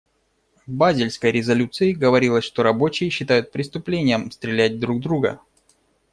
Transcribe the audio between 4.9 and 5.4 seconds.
в друга.